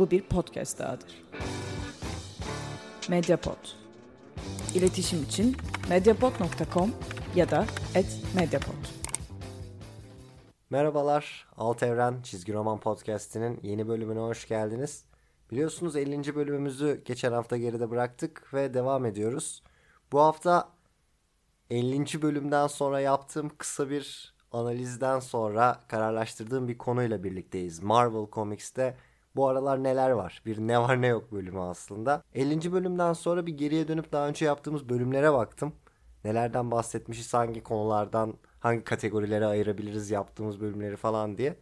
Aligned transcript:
Bu 0.00 0.10
bir 0.10 0.22
podcast 0.22 0.78
dahadır. 0.78 1.22
Mediapod. 3.08 3.56
İletişim 4.74 5.22
için 5.22 5.56
mediapod.com 5.88 6.92
ya 7.34 7.50
da 7.50 7.66
@mediapod. 8.34 8.74
Merhabalar, 10.70 11.46
Alt 11.56 11.82
Evren 11.82 12.22
Çizgi 12.22 12.52
Roman 12.52 12.80
Podcast'inin 12.80 13.60
yeni 13.62 13.88
bölümüne 13.88 14.18
hoş 14.18 14.48
geldiniz. 14.48 15.04
Biliyorsunuz 15.50 15.96
50. 15.96 16.34
bölümümüzü 16.34 17.02
geçen 17.04 17.32
hafta 17.32 17.56
geride 17.56 17.90
bıraktık 17.90 18.54
ve 18.54 18.74
devam 18.74 19.06
ediyoruz. 19.06 19.62
Bu 20.12 20.20
hafta 20.20 20.68
50. 21.70 22.22
bölümden 22.22 22.66
sonra 22.66 23.00
yaptığım 23.00 23.48
kısa 23.58 23.90
bir 23.90 24.34
analizden 24.52 25.20
sonra 25.20 25.80
kararlaştırdığım 25.88 26.68
bir 26.68 26.78
konuyla 26.78 27.24
birlikteyiz. 27.24 27.82
Marvel 27.82 28.26
Comics'te 28.32 28.96
bu 29.36 29.48
aralar 29.48 29.82
neler 29.84 30.10
var? 30.10 30.42
Bir 30.46 30.58
ne 30.58 30.78
var 30.80 31.02
ne 31.02 31.06
yok 31.06 31.32
bölümü 31.32 31.60
aslında. 31.60 32.22
50. 32.34 32.72
bölümden 32.72 33.12
sonra 33.12 33.46
bir 33.46 33.58
geriye 33.58 33.88
dönüp 33.88 34.12
daha 34.12 34.28
önce 34.28 34.44
yaptığımız 34.44 34.88
bölümlere 34.88 35.32
baktım. 35.32 35.74
Nelerden 36.24 36.70
bahsetmişiz, 36.70 37.34
hangi 37.34 37.62
konulardan, 37.62 38.34
hangi 38.60 38.84
kategorilere 38.84 39.46
ayırabiliriz 39.46 40.10
yaptığımız 40.10 40.60
bölümleri 40.60 40.96
falan 40.96 41.38
diye. 41.38 41.56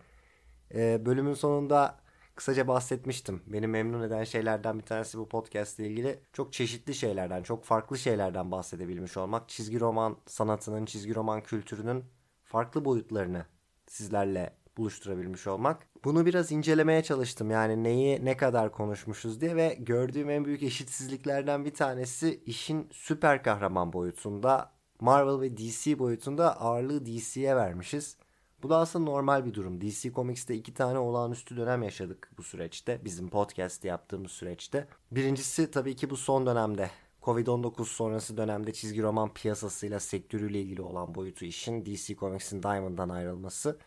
Ee, 0.75 1.07
bölümün 1.07 1.35
sonunda 1.35 1.97
kısaca 2.35 2.69
bahsetmiştim. 2.69 3.43
Beni 3.47 3.67
memnun 3.67 4.03
eden 4.03 4.25
şeylerden 4.25 4.79
bir 4.79 4.85
tanesi 4.85 5.19
bu 5.19 5.29
podcast 5.29 5.79
ile 5.79 5.89
ilgili 5.89 6.21
çok 6.33 6.53
çeşitli 6.53 6.95
şeylerden, 6.95 7.43
çok 7.43 7.65
farklı 7.65 7.99
şeylerden 7.99 8.51
bahsedebilmiş 8.51 9.17
olmak. 9.17 9.49
Çizgi 9.49 9.81
roman 9.81 10.17
sanatının, 10.27 10.85
çizgi 10.85 11.15
roman 11.15 11.43
kültürünün 11.43 12.05
farklı 12.45 12.85
boyutlarını 12.85 13.47
sizlerle 13.87 14.57
buluşturabilmiş 14.77 15.47
olmak. 15.47 15.88
Bunu 16.05 16.27
biraz 16.27 16.53
incelemeye 16.53 17.03
çalıştım. 17.03 17.51
Yani 17.51 17.85
neyi 17.85 18.25
ne 18.25 18.37
kadar 18.37 18.73
konuşmuşuz 18.73 19.41
diye 19.41 19.57
ve 19.57 19.77
gördüğüm 19.81 20.31
en 20.31 20.45
büyük 20.45 20.63
eşitsizliklerden 20.63 21.65
bir 21.65 21.75
tanesi 21.75 22.43
işin 22.47 22.89
süper 22.93 23.43
kahraman 23.43 23.93
boyutunda 23.93 24.73
Marvel 25.01 25.41
ve 25.41 25.57
DC 25.57 25.99
boyutunda 25.99 26.61
ağırlığı 26.61 27.07
DC'ye 27.07 27.57
vermişiz. 27.57 28.17
Bu 28.63 28.71
da 28.71 28.79
aslında 28.79 29.11
normal 29.11 29.45
bir 29.45 29.55
durum. 29.55 29.81
DC 29.81 30.13
Comics'te 30.13 30.55
iki 30.55 30.75
tane 30.75 30.99
olağanüstü 30.99 31.57
dönem 31.57 31.83
yaşadık 31.83 32.31
bu 32.39 32.43
süreçte. 32.43 33.05
Bizim 33.05 33.31
podcast 33.31 33.85
yaptığımız 33.85 34.31
süreçte. 34.31 34.89
Birincisi 35.11 35.71
tabii 35.71 35.97
ki 35.97 36.11
bu 36.11 36.17
son 36.17 36.47
dönemde. 36.47 36.91
Covid-19 37.23 37.85
sonrası 37.85 38.37
dönemde 38.37 38.73
çizgi 38.73 39.03
roman 39.03 39.35
piyasasıyla 39.35 40.01
sektörüyle 40.01 40.61
ilgili 40.61 40.83
olan 40.83 41.15
boyutu 41.15 41.45
işin 41.45 41.87
DC 41.87 42.17
Comics'in 42.17 42.63
Diamond'dan 42.63 43.09
ayrılması. 43.09 43.79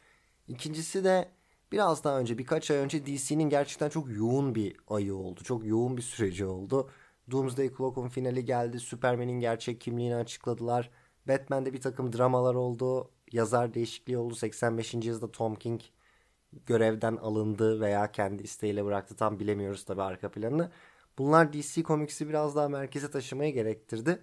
İkincisi 0.48 1.04
de 1.04 1.30
biraz 1.72 2.04
daha 2.04 2.20
önce 2.20 2.38
birkaç 2.38 2.72
ay 2.72 2.78
önce 2.78 3.06
DC'nin 3.06 3.50
gerçekten 3.50 3.90
çok 3.90 4.10
yoğun 4.10 4.56
bir 4.56 4.78
ayı 4.88 5.16
oldu. 5.16 5.44
Çok 5.44 5.66
yoğun 5.66 5.98
bir 5.98 6.02
süreci 6.02 6.46
oldu. 6.46 6.90
Doomsday 7.32 7.70
Clock'un 7.78 8.08
finali 8.08 8.46
geldi. 8.46 8.80
Superman'in 8.80 9.40
gerçek 9.40 9.82
kimliğini 9.82 10.16
açıkladılar. 10.16 10.90
Batman'de 11.28 11.74
bir 11.74 11.82
takım 11.82 12.14
dramalar 12.14 12.56
oldu. 12.56 13.12
Yazar 13.32 13.74
değişikliği 13.74 14.18
oldu. 14.18 14.36
85. 14.36 14.94
yazda 14.94 15.32
Tom 15.32 15.56
King 15.56 15.82
görevden 16.66 17.16
alındı 17.16 17.82
veya 17.82 18.12
kendi 18.12 18.44
isteğiyle 18.44 18.86
bıraktı. 18.86 19.16
Tam 19.16 19.40
bilemiyoruz 19.40 19.86
tabii 19.86 20.02
arka 20.02 20.32
planını. 20.32 20.72
Bunlar 21.18 21.54
DC 21.54 21.84
Comics'i 21.84 22.30
biraz 22.30 22.56
daha 22.56 22.70
merkeze 22.70 23.12
taşımayı 23.12 23.54
gerektirdi. 23.54 24.22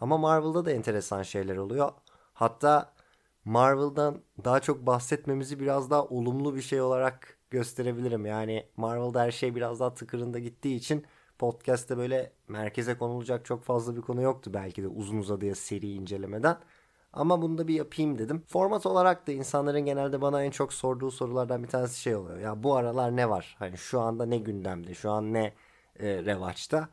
Ama 0.00 0.18
Marvel'da 0.18 0.64
da 0.64 0.70
enteresan 0.70 1.22
şeyler 1.22 1.56
oluyor. 1.56 1.92
Hatta 2.32 2.95
Marvel'dan 3.46 4.22
daha 4.44 4.60
çok 4.60 4.86
bahsetmemizi 4.86 5.60
biraz 5.60 5.90
daha 5.90 6.04
olumlu 6.04 6.56
bir 6.56 6.62
şey 6.62 6.80
olarak 6.80 7.38
gösterebilirim. 7.50 8.26
Yani 8.26 8.66
Marvel'da 8.76 9.20
her 9.22 9.30
şey 9.30 9.54
biraz 9.54 9.80
daha 9.80 9.94
tıkırında 9.94 10.38
gittiği 10.38 10.76
için 10.76 11.04
podcast'te 11.38 11.96
böyle 11.96 12.32
merkeze 12.48 12.98
konulacak 12.98 13.44
çok 13.44 13.64
fazla 13.64 13.96
bir 13.96 14.02
konu 14.02 14.22
yoktu 14.22 14.50
belki 14.54 14.82
de 14.82 14.88
uzun 14.88 15.18
uzadıya 15.18 15.54
seri 15.54 15.92
incelemeden. 15.92 16.58
Ama 17.12 17.42
bunu 17.42 17.58
da 17.58 17.68
bir 17.68 17.74
yapayım 17.74 18.18
dedim. 18.18 18.42
Format 18.48 18.86
olarak 18.86 19.26
da 19.26 19.32
insanların 19.32 19.80
genelde 19.80 20.20
bana 20.22 20.44
en 20.44 20.50
çok 20.50 20.72
sorduğu 20.72 21.10
sorulardan 21.10 21.62
bir 21.62 21.68
tanesi 21.68 22.00
şey 22.00 22.16
oluyor. 22.16 22.38
Ya 22.38 22.62
bu 22.62 22.76
aralar 22.76 23.16
ne 23.16 23.30
var? 23.30 23.56
Hani 23.58 23.78
şu 23.78 24.00
anda 24.00 24.26
ne 24.26 24.38
gündemde? 24.38 24.94
Şu 24.94 25.10
an 25.10 25.32
ne 25.32 25.54
e, 25.98 26.24
revaçta? 26.24 26.88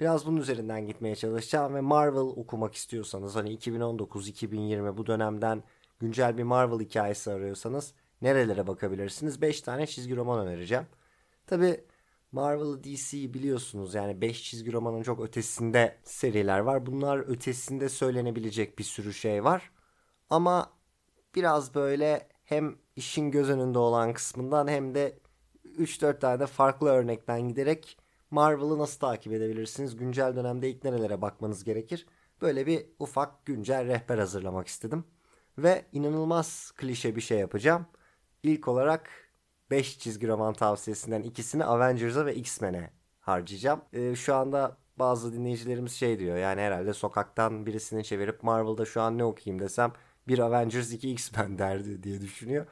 Biraz 0.00 0.26
bunun 0.26 0.36
üzerinden 0.36 0.86
gitmeye 0.86 1.16
çalışacağım 1.16 1.74
ve 1.74 1.80
Marvel 1.80 2.20
okumak 2.20 2.74
istiyorsanız 2.74 3.36
hani 3.36 3.56
2019-2020 3.56 4.96
bu 4.96 5.06
dönemden 5.06 5.62
güncel 6.00 6.38
bir 6.38 6.42
Marvel 6.42 6.80
hikayesi 6.80 7.30
arıyorsanız 7.30 7.94
nerelere 8.22 8.66
bakabilirsiniz? 8.66 9.42
5 9.42 9.60
tane 9.60 9.86
çizgi 9.86 10.16
roman 10.16 10.46
önereceğim. 10.46 10.86
Tabi 11.46 11.84
Marvel 12.32 12.84
DC'yi 12.84 13.34
biliyorsunuz 13.34 13.94
yani 13.94 14.20
5 14.20 14.42
çizgi 14.42 14.72
romanın 14.72 15.02
çok 15.02 15.20
ötesinde 15.20 15.98
seriler 16.04 16.58
var. 16.58 16.86
Bunlar 16.86 17.18
ötesinde 17.18 17.88
söylenebilecek 17.88 18.78
bir 18.78 18.84
sürü 18.84 19.14
şey 19.14 19.44
var. 19.44 19.70
Ama 20.30 20.72
biraz 21.34 21.74
böyle 21.74 22.28
hem 22.44 22.78
işin 22.96 23.30
göz 23.30 23.50
önünde 23.50 23.78
olan 23.78 24.12
kısmından 24.12 24.68
hem 24.68 24.94
de 24.94 25.18
3-4 25.64 26.20
tane 26.20 26.40
de 26.40 26.46
farklı 26.46 26.88
örnekten 26.88 27.48
giderek 27.48 27.98
Marvel'ı 28.30 28.78
nasıl 28.78 28.98
takip 29.00 29.32
edebilirsiniz? 29.32 29.96
Güncel 29.96 30.36
dönemde 30.36 30.70
ilk 30.70 30.84
nerelere 30.84 31.22
bakmanız 31.22 31.64
gerekir? 31.64 32.06
Böyle 32.42 32.66
bir 32.66 32.86
ufak 32.98 33.46
güncel 33.46 33.86
rehber 33.86 34.18
hazırlamak 34.18 34.66
istedim. 34.66 35.04
Ve 35.58 35.84
inanılmaz 35.92 36.72
klişe 36.76 37.16
bir 37.16 37.20
şey 37.20 37.38
yapacağım. 37.38 37.86
İlk 38.42 38.68
olarak 38.68 39.10
5 39.70 39.98
çizgi 39.98 40.28
roman 40.28 40.54
tavsiyesinden 40.54 41.22
ikisini 41.22 41.64
Avengers'a 41.64 42.26
ve 42.26 42.34
X-Men'e 42.34 42.90
harcayacağım. 43.20 43.80
Ee, 43.92 44.14
şu 44.14 44.34
anda 44.34 44.76
bazı 44.98 45.32
dinleyicilerimiz 45.32 45.92
şey 45.92 46.18
diyor 46.18 46.36
yani 46.36 46.60
herhalde 46.60 46.94
sokaktan 46.94 47.66
birisini 47.66 48.04
çevirip 48.04 48.42
Marvel'da 48.42 48.84
şu 48.84 49.00
an 49.00 49.18
ne 49.18 49.24
okuyayım 49.24 49.62
desem 49.64 49.92
bir 50.28 50.38
Avengers 50.38 50.92
2 50.92 51.10
X-Men 51.10 51.58
derdi 51.58 52.02
diye 52.02 52.20
düşünüyor. 52.20 52.66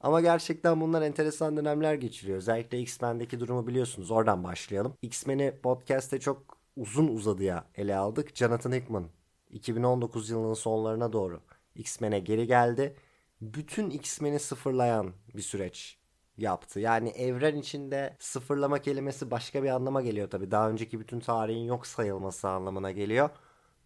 Ama 0.00 0.20
gerçekten 0.20 0.80
bunlar 0.80 1.02
enteresan 1.02 1.56
dönemler 1.56 1.94
geçiriyor. 1.94 2.38
Özellikle 2.38 2.78
X-Men'deki 2.80 3.40
durumu 3.40 3.66
biliyorsunuz. 3.66 4.10
Oradan 4.10 4.44
başlayalım. 4.44 4.94
X-Men'i 5.02 5.60
podcast'te 5.62 6.20
çok 6.20 6.58
uzun 6.76 7.08
uzadıya 7.08 7.64
ele 7.74 7.96
aldık. 7.96 8.36
Jonathan 8.36 8.72
Hickman 8.72 9.08
2019 9.50 10.30
yılının 10.30 10.54
sonlarına 10.54 11.12
doğru 11.12 11.40
X-Men'e 11.74 12.18
geri 12.18 12.46
geldi. 12.46 12.96
Bütün 13.40 13.90
X-Men'i 13.90 14.38
sıfırlayan 14.38 15.12
bir 15.36 15.42
süreç 15.42 15.98
yaptı. 16.36 16.80
Yani 16.80 17.08
evren 17.08 17.56
içinde 17.56 18.16
sıfırlama 18.18 18.78
kelimesi 18.78 19.30
başka 19.30 19.62
bir 19.62 19.68
anlama 19.68 20.02
geliyor 20.02 20.30
tabi. 20.30 20.50
Daha 20.50 20.70
önceki 20.70 21.00
bütün 21.00 21.20
tarihin 21.20 21.64
yok 21.64 21.86
sayılması 21.86 22.48
anlamına 22.48 22.90
geliyor. 22.90 23.30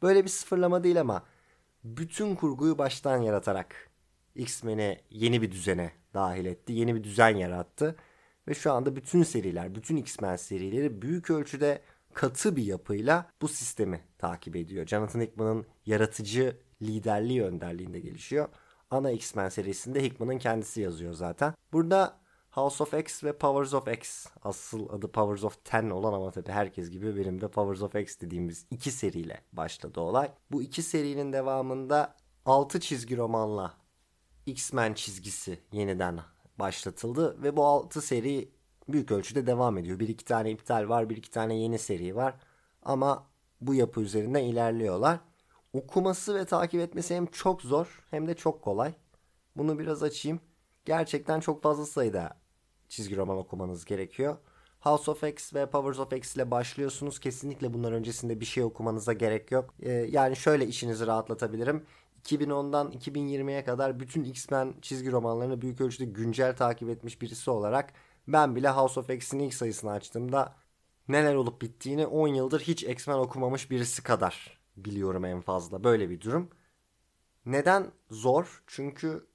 Böyle 0.03 0.25
bir 0.25 0.29
sıfırlama 0.29 0.85
değil 0.85 1.01
ama 1.01 1.23
bütün 1.85 2.35
kurguyu 2.35 2.79
baştan 2.79 3.19
yaratarak 3.23 3.91
X-Men'i 4.35 5.01
yeni 5.11 5.43
bir 5.43 5.51
düzene 5.51 5.93
dahil 6.15 6.47
etti. 6.47 6.73
Yeni 6.73 6.95
bir 6.95 7.05
düzen 7.05 7.37
yarattı. 7.37 7.97
Ve 8.49 8.55
şu 8.55 8.73
anda 8.73 8.97
bütün 8.97 9.23
seriler, 9.23 9.75
bütün 9.75 9.97
X-Men 9.97 10.37
serileri 10.37 11.03
büyük 11.03 11.31
ölçüde 11.31 11.83
katı 12.15 12.57
bir 12.57 12.63
yapıyla 12.63 13.31
bu 13.43 13.49
sistemi 13.49 14.01
takip 14.19 14.57
ediyor. 14.57 14.87
Jonathan 14.87 15.21
Hickman'ın 15.21 15.67
yaratıcı 15.87 16.57
liderliği 16.83 17.43
önderliğinde 17.43 18.01
gelişiyor. 18.01 18.49
Ana 18.91 19.11
X-Men 19.11 19.49
serisinde 19.49 20.03
Hickman'ın 20.03 20.39
kendisi 20.39 20.81
yazıyor 20.81 21.13
zaten. 21.13 21.55
Burada 21.73 22.21
House 22.51 22.83
of 22.83 22.95
X 22.95 23.25
ve 23.25 23.39
Powers 23.39 23.75
of 23.75 23.89
X 23.89 24.27
asıl 24.43 24.89
adı 24.89 25.13
Powers 25.13 25.45
of 25.45 25.65
Ten 25.65 25.91
olan 25.91 26.13
ama 26.13 26.31
tabi 26.31 26.53
herkes 26.53 26.91
gibi 26.91 27.17
benim 27.17 27.41
de 27.41 27.49
Powers 27.49 27.83
of 27.83 27.95
X 27.95 28.21
dediğimiz 28.21 28.67
iki 28.71 28.91
seriyle 28.91 29.41
başladı 29.53 30.01
olay. 30.01 30.31
Bu 30.51 30.63
iki 30.63 30.83
serinin 30.83 31.33
devamında 31.33 32.17
6 32.45 32.81
çizgi 32.81 33.17
romanla 33.17 33.75
X-Men 34.47 34.95
çizgisi 34.95 35.59
yeniden 35.73 36.21
başlatıldı 36.59 37.43
ve 37.43 37.57
bu 37.57 37.65
6 37.65 38.03
seri 38.03 38.49
büyük 38.89 39.11
ölçüde 39.11 39.47
devam 39.47 39.79
ediyor. 39.79 39.99
Bir 39.99 40.09
iki 40.09 40.25
tane 40.25 40.51
iptal 40.51 40.89
var, 40.89 41.11
bir 41.11 41.17
iki 41.17 41.31
tane 41.31 41.59
yeni 41.59 41.79
seri 41.79 42.17
var 42.17 42.35
ama 42.83 43.27
bu 43.61 43.75
yapı 43.75 44.01
üzerinden 44.01 44.43
ilerliyorlar. 44.43 45.21
Okuması 45.75 46.35
ve 46.35 46.45
takip 46.45 46.81
etmesi 46.81 47.15
hem 47.15 47.27
çok 47.27 47.63
zor 47.63 48.05
hem 48.11 48.29
de 48.29 48.35
çok 48.35 48.63
kolay. 48.63 48.95
Bunu 49.57 49.79
biraz 49.79 50.03
açayım. 50.03 50.41
Gerçekten 50.85 51.41
çok 51.41 51.63
fazla 51.63 51.87
sayıda 51.87 52.41
çizgi 52.89 53.17
roman 53.17 53.39
okumanız 53.39 53.85
gerekiyor. 53.85 54.37
House 54.81 55.11
of 55.11 55.25
X 55.25 55.55
ve 55.55 55.71
Powers 55.71 55.99
of 55.99 56.13
X 56.13 56.37
ile 56.37 56.51
başlıyorsunuz. 56.51 57.19
Kesinlikle 57.21 57.75
bunlar 57.75 57.93
öncesinde 57.93 58.41
bir 58.41 58.45
şey 58.45 58.63
okumanıza 58.65 59.13
gerek 59.13 59.53
yok. 59.53 59.75
Ee, 59.83 59.91
yani 59.93 60.37
şöyle 60.37 60.67
işinizi 60.67 61.07
rahatlatabilirim. 61.07 61.87
2010'dan 62.25 62.93
2020'ye 62.93 63.65
kadar 63.65 64.01
bütün 64.01 64.25
X-Men 64.25 64.75
çizgi 64.83 65.13
romanlarını 65.13 65.61
büyük 65.63 65.81
ölçüde 65.81 66.05
güncel 66.05 66.57
takip 66.57 66.89
etmiş 66.89 67.23
birisi 67.23 67.51
olarak 67.51 67.93
ben 68.29 68.57
bile 68.57 68.69
House 68.69 69.01
of 69.01 69.11
X'in 69.11 69.39
ilk 69.39 69.55
sayısını 69.55 69.91
açtığımda 69.91 70.55
neler 71.09 71.35
olup 71.35 71.63
bittiğini 71.63 72.07
10 72.07 72.29
yıldır 72.29 72.61
hiç 72.61 72.83
X-Men 72.83 73.19
okumamış 73.19 73.71
birisi 73.71 74.03
kadar 74.03 74.64
biliyorum 74.77 75.25
en 75.25 75.41
fazla. 75.41 75.85
Böyle 75.85 76.11
bir 76.11 76.21
durum. 76.21 76.51
Neden 77.47 77.87
zor? 78.11 78.63
Çünkü 78.67 79.27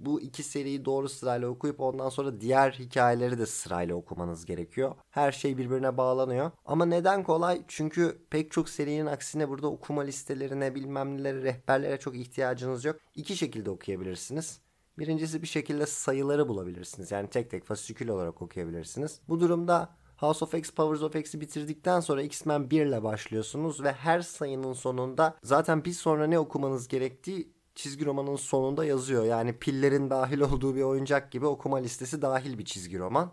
bu 0.00 0.20
iki 0.20 0.42
seriyi 0.42 0.84
doğru 0.84 1.08
sırayla 1.08 1.48
okuyup 1.48 1.80
ondan 1.80 2.08
sonra 2.08 2.40
diğer 2.40 2.70
hikayeleri 2.72 3.38
de 3.38 3.46
sırayla 3.46 3.94
okumanız 3.94 4.46
gerekiyor. 4.46 4.94
Her 5.10 5.32
şey 5.32 5.58
birbirine 5.58 5.96
bağlanıyor. 5.96 6.50
Ama 6.64 6.86
neden 6.86 7.22
kolay? 7.24 7.62
Çünkü 7.68 8.18
pek 8.30 8.50
çok 8.50 8.68
serinin 8.68 9.06
aksine 9.06 9.48
burada 9.48 9.66
okuma 9.66 10.02
listelerine 10.02 10.74
bilmem 10.74 11.16
nelere 11.16 11.42
rehberlere 11.42 11.98
çok 11.98 12.16
ihtiyacınız 12.16 12.84
yok. 12.84 12.96
İki 13.14 13.36
şekilde 13.36 13.70
okuyabilirsiniz. 13.70 14.60
Birincisi 14.98 15.42
bir 15.42 15.46
şekilde 15.46 15.86
sayıları 15.86 16.48
bulabilirsiniz. 16.48 17.10
Yani 17.10 17.30
tek 17.30 17.50
tek 17.50 17.64
fasikül 17.64 18.08
olarak 18.08 18.42
okuyabilirsiniz. 18.42 19.20
Bu 19.28 19.40
durumda 19.40 19.96
House 20.16 20.44
of 20.44 20.54
X, 20.54 20.70
Powers 20.70 21.02
of 21.02 21.16
X'i 21.16 21.40
bitirdikten 21.40 22.00
sonra 22.00 22.22
X-Men 22.22 22.70
1 22.70 22.86
ile 22.86 23.02
başlıyorsunuz 23.02 23.82
ve 23.82 23.92
her 23.92 24.20
sayının 24.20 24.72
sonunda 24.72 25.36
zaten 25.42 25.84
bir 25.84 25.92
sonra 25.92 26.26
ne 26.26 26.38
okumanız 26.38 26.88
gerektiği 26.88 27.52
çizgi 27.74 28.06
romanın 28.06 28.36
sonunda 28.36 28.84
yazıyor. 28.84 29.24
Yani 29.24 29.58
pillerin 29.58 30.10
dahil 30.10 30.40
olduğu 30.40 30.74
bir 30.74 30.82
oyuncak 30.82 31.32
gibi 31.32 31.46
okuma 31.46 31.76
listesi 31.76 32.22
dahil 32.22 32.58
bir 32.58 32.64
çizgi 32.64 32.98
roman. 32.98 33.32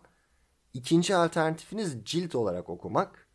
İkinci 0.73 1.15
alternatifiniz 1.15 2.05
cilt 2.05 2.35
olarak 2.35 2.69
okumak. 2.69 3.27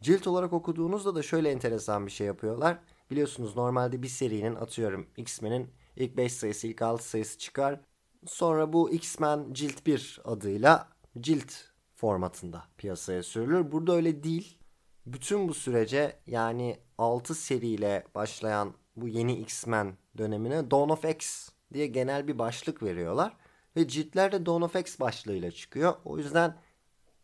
Cilt 0.00 0.26
olarak 0.26 0.52
okuduğunuzda 0.52 1.14
da 1.14 1.22
şöyle 1.22 1.50
enteresan 1.50 2.06
bir 2.06 2.10
şey 2.10 2.26
yapıyorlar. 2.26 2.78
Biliyorsunuz 3.10 3.56
normalde 3.56 4.02
bir 4.02 4.08
serinin 4.08 4.54
atıyorum 4.54 5.06
X-Men'in 5.16 5.70
ilk 5.96 6.16
5 6.16 6.32
sayısı 6.32 6.66
ilk 6.66 6.82
6 6.82 7.08
sayısı 7.08 7.38
çıkar. 7.38 7.80
Sonra 8.26 8.72
bu 8.72 8.90
X-Men 8.90 9.52
cilt 9.52 9.86
1 9.86 10.20
adıyla 10.24 10.88
cilt 11.20 11.69
formatında 12.00 12.64
piyasaya 12.78 13.22
sürülür. 13.22 13.72
Burada 13.72 13.92
öyle 13.92 14.22
değil. 14.22 14.58
Bütün 15.06 15.48
bu 15.48 15.54
sürece 15.54 16.16
yani 16.26 16.78
6 16.98 17.34
seriyle 17.34 18.04
başlayan 18.14 18.74
bu 18.96 19.08
yeni 19.08 19.34
X-Men 19.34 19.96
dönemine 20.18 20.70
Dawn 20.70 20.90
of 20.90 21.04
X 21.04 21.48
diye 21.74 21.86
genel 21.86 22.28
bir 22.28 22.38
başlık 22.38 22.82
veriyorlar. 22.82 23.36
Ve 23.76 23.88
ciltler 23.88 24.32
de 24.32 24.46
Dawn 24.46 24.62
of 24.62 24.76
X 24.76 25.00
başlığıyla 25.00 25.50
çıkıyor. 25.50 25.94
O 26.04 26.18
yüzden 26.18 26.56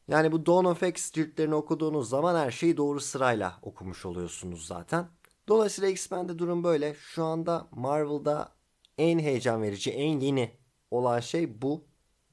yani 0.09 0.33
bu 0.33 0.47
Dawn 0.47 0.65
of 0.65 0.83
X 0.83 1.13
ciltlerini 1.13 1.55
okuduğunuz 1.55 2.09
zaman 2.09 2.37
her 2.37 2.51
şeyi 2.51 2.77
doğru 2.77 3.01
sırayla 3.01 3.59
okumuş 3.63 4.07
oluyorsunuz 4.07 4.67
zaten. 4.67 5.09
Dolayısıyla 5.49 5.91
X-Men'de 5.91 6.39
durum 6.39 6.65
böyle. 6.65 6.95
Şu 6.95 7.25
anda 7.25 7.69
Marvel'da 7.71 8.53
en 8.99 9.19
heyecan 9.19 9.63
verici, 9.63 9.91
en 9.91 10.21
yeni 10.21 10.51
olan 10.91 11.21
şey 11.21 11.63
bu. 11.63 11.85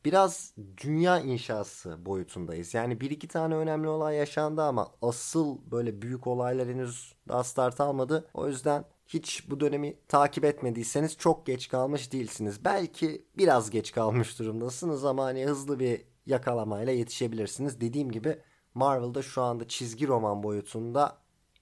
Biraz 0.06 0.54
dünya 0.84 1.20
inşası 1.20 2.06
boyutundayız. 2.06 2.74
Yani 2.74 3.02
bir 3.02 3.12
iki 3.12 3.28
tane 3.28 3.56
önemli 3.56 3.88
olay 3.88 4.16
yaşandı 4.16 4.62
ama 4.62 4.92
asıl 5.02 5.58
böyle 5.72 6.02
büyük 6.02 6.28
olaylar 6.28 6.68
henüz 6.68 7.16
daha 7.28 7.44
start 7.44 7.82
almadı. 7.82 8.30
O 8.34 8.48
yüzden 8.48 8.86
hiç 9.08 9.50
bu 9.50 9.60
dönemi 9.60 9.98
takip 10.08 10.46
etmediyseniz 10.46 11.18
çok 11.18 11.46
geç 11.46 11.70
kalmış 11.70 12.12
değilsiniz. 12.14 12.66
Belki 12.66 13.26
biraz 13.38 13.70
geç 13.70 13.92
kalmış 13.92 14.40
durumdasınız 14.40 15.06
ama 15.06 15.24
hani 15.24 15.46
hızlı 15.46 15.80
bir 15.80 16.02
yakalamayla 16.26 16.94
yetişebilirsiniz. 16.94 17.82
Dediğim 17.82 18.12
gibi 18.12 18.40
Marvel'da 18.74 19.22
şu 19.22 19.42
anda 19.42 19.68
çizgi 19.68 20.08
roman 20.08 20.44
boyutunda 20.44 21.18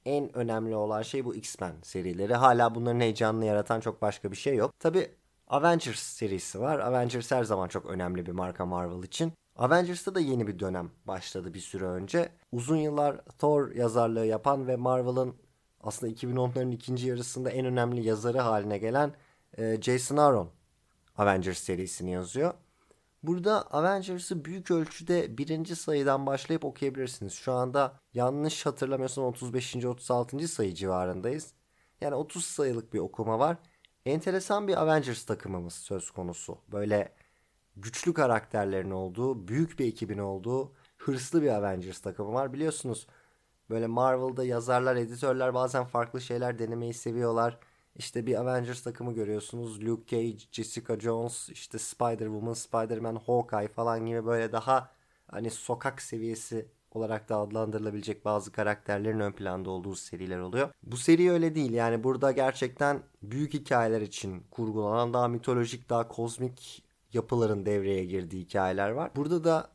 en 0.05 0.37
önemli 0.37 0.75
olan 0.75 1.01
şey 1.01 1.25
bu 1.25 1.35
X-Men 1.35 1.75
serileri. 1.83 2.33
Hala 2.35 2.75
bunların 2.75 2.99
heyecanını 2.99 3.45
yaratan 3.45 3.79
çok 3.79 4.01
başka 4.01 4.31
bir 4.31 4.37
şey 4.37 4.55
yok. 4.55 4.79
Tabi 4.79 5.11
Avengers 5.51 5.99
serisi 5.99 6.59
var. 6.59 6.79
Avengers 6.79 7.31
her 7.31 7.43
zaman 7.43 7.67
çok 7.67 7.85
önemli 7.85 8.25
bir 8.25 8.31
marka 8.31 8.65
Marvel 8.65 9.03
için. 9.03 9.33
Avengers'ta 9.55 10.15
da 10.15 10.19
yeni 10.19 10.47
bir 10.47 10.59
dönem 10.59 10.91
başladı 11.05 11.53
bir 11.53 11.59
süre 11.59 11.85
önce. 11.85 12.29
Uzun 12.51 12.75
yıllar 12.75 13.17
Thor 13.39 13.71
yazarlığı 13.71 14.25
yapan 14.25 14.67
ve 14.67 14.75
Marvel'ın 14.75 15.35
aslında 15.81 16.13
2010'ların 16.13 16.71
ikinci 16.71 17.07
yarısında 17.07 17.49
en 17.49 17.65
önemli 17.65 18.07
yazarı 18.07 18.39
haline 18.39 18.77
gelen 18.77 19.13
e, 19.57 19.81
Jason 19.81 20.17
Aaron 20.17 20.49
Avengers 21.17 21.57
serisini 21.57 22.11
yazıyor. 22.11 22.53
Burada 23.23 23.71
Avengers'ı 23.71 24.45
büyük 24.45 24.71
ölçüde 24.71 25.37
birinci 25.37 25.75
sayıdan 25.75 26.25
başlayıp 26.25 26.65
okuyabilirsiniz. 26.65 27.33
Şu 27.33 27.53
anda 27.53 27.99
yanlış 28.13 28.65
hatırlamıyorsam 28.65 29.25
35. 29.25 29.85
36. 29.85 30.47
sayı 30.47 30.73
civarındayız. 30.73 31.53
Yani 32.01 32.15
30 32.15 32.45
sayılık 32.45 32.93
bir 32.93 32.99
okuma 32.99 33.39
var. 33.39 33.57
Enteresan 34.05 34.67
bir 34.67 34.81
Avengers 34.81 35.23
takımımız 35.25 35.73
söz 35.73 36.11
konusu. 36.11 36.57
Böyle 36.71 37.13
güçlü 37.77 38.13
karakterlerin 38.13 38.91
olduğu, 38.91 39.47
büyük 39.47 39.79
bir 39.79 39.87
ekibin 39.87 40.17
olduğu 40.17 40.73
hırslı 40.97 41.41
bir 41.41 41.49
Avengers 41.49 41.99
takımı 41.99 42.33
var. 42.33 42.53
Biliyorsunuz 42.53 43.07
böyle 43.69 43.87
Marvel'da 43.87 44.43
yazarlar, 44.43 44.95
editörler 44.95 45.53
bazen 45.53 45.85
farklı 45.85 46.21
şeyler 46.21 46.59
denemeyi 46.59 46.93
seviyorlar. 46.93 47.59
İşte 47.95 48.25
bir 48.25 48.35
Avengers 48.35 48.83
takımı 48.83 49.13
görüyorsunuz. 49.13 49.85
Luke 49.85 50.07
Cage, 50.07 50.43
Jessica 50.51 50.99
Jones, 50.99 51.49
işte 51.49 51.77
Spider-Woman, 51.77 52.55
Spider-Man, 52.55 53.15
Hawkeye 53.15 53.67
falan 53.67 54.05
gibi 54.05 54.25
böyle 54.25 54.51
daha 54.51 54.91
hani 55.27 55.51
sokak 55.51 56.01
seviyesi 56.01 56.67
olarak 56.95 57.29
da 57.29 57.37
adlandırılabilecek 57.37 58.25
bazı 58.25 58.51
karakterlerin 58.51 59.19
ön 59.19 59.31
planda 59.31 59.69
olduğu 59.69 59.95
seriler 59.95 60.39
oluyor. 60.39 60.69
Bu 60.83 60.97
seri 60.97 61.31
öyle 61.31 61.55
değil. 61.55 61.71
Yani 61.73 62.03
burada 62.03 62.31
gerçekten 62.31 63.03
büyük 63.21 63.53
hikayeler 63.53 64.01
için 64.01 64.43
kurgulanan 64.51 65.13
daha 65.13 65.27
mitolojik, 65.27 65.89
daha 65.89 66.07
kozmik 66.07 66.83
yapıların 67.13 67.65
devreye 67.65 68.05
girdiği 68.05 68.41
hikayeler 68.41 68.89
var. 68.89 69.11
Burada 69.15 69.43
da 69.43 69.69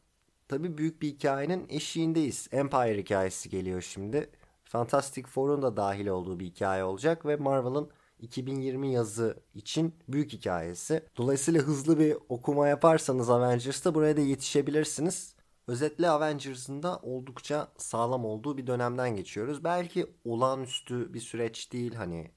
tabii 0.48 0.78
büyük 0.78 1.02
bir 1.02 1.08
hikayenin 1.08 1.66
eşiğindeyiz. 1.68 2.48
Empire 2.52 2.98
hikayesi 2.98 3.50
geliyor 3.50 3.82
şimdi. 3.82 4.30
Fantastic 4.64 5.22
Four'un 5.22 5.62
da 5.62 5.76
dahil 5.76 6.06
olduğu 6.06 6.40
bir 6.40 6.46
hikaye 6.46 6.84
olacak 6.84 7.26
ve 7.26 7.36
Marvel'ın 7.36 7.90
2020 8.20 8.92
yazı 8.92 9.36
için 9.54 9.94
büyük 10.08 10.32
hikayesi. 10.32 11.02
Dolayısıyla 11.16 11.62
hızlı 11.62 11.98
bir 11.98 12.16
okuma 12.28 12.68
yaparsanız 12.68 13.30
Avengers'ta 13.30 13.94
buraya 13.94 14.16
da 14.16 14.20
yetişebilirsiniz. 14.20 15.35
Özetle 15.68 16.10
Avengers'ın 16.10 16.82
da 16.82 16.98
oldukça 17.02 17.68
sağlam 17.76 18.24
olduğu 18.24 18.58
bir 18.58 18.66
dönemden 18.66 19.16
geçiyoruz. 19.16 19.64
Belki 19.64 20.06
olağanüstü 20.24 21.14
bir 21.14 21.20
süreç 21.20 21.72
değil 21.72 21.94
hani 21.94 22.30